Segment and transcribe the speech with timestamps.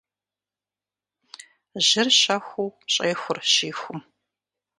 [1.85, 3.99] Жьыр щэхуу щӏехур щихум.